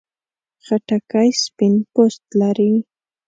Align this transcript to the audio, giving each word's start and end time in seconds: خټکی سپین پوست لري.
خټکی 0.65 1.29
سپین 1.43 1.73
پوست 1.93 2.23
لري. 2.39 2.73